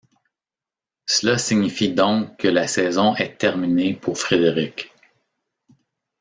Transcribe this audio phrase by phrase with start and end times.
[1.05, 4.91] Cela signifie donc que la saison est terminée pour Frédéric.